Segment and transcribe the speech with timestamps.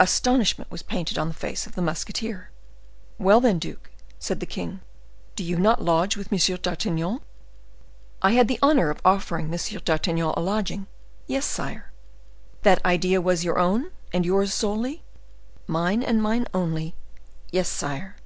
[0.00, 2.50] Astonishment was painted on the face of the musketeer.
[3.16, 4.80] "Well, then, duke," said the king,
[5.36, 6.56] "do you not lodge with M.
[6.60, 7.20] d'Artagnan?"
[8.22, 9.60] "I had the honor of offering M.
[9.84, 10.88] d'Artagnan a lodging;
[11.28, 11.92] yes, sire."
[12.62, 15.04] "That idea is your own, and yours solely?"
[15.68, 16.96] "Mine and mine only;
[17.52, 18.16] yes, sire."